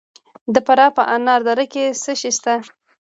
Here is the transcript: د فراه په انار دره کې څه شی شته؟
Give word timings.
د 0.53 0.55
فراه 0.65 0.91
په 0.97 1.03
انار 1.15 1.41
دره 1.47 1.65
کې 1.73 1.83
څه 2.03 2.11
شی 2.19 2.31
شته؟ 2.37 2.53